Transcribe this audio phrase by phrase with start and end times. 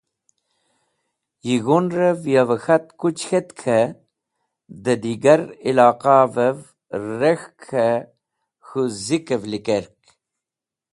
[1.47, 1.99] Yig̃hũnẽr
[2.33, 3.59] yavẽ k̃hat kuch k̃hetk
[4.83, 6.59] dẽ digar iloqavẽv
[7.19, 8.05] rek̃hk k̃hẽ
[8.65, 9.99] k̃hũ zikẽv likerk.